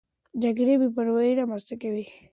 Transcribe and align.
جګړه 0.43 0.73
بېباوري 0.81 1.31
رامنځته 1.39 1.75
کوي. 1.81 2.05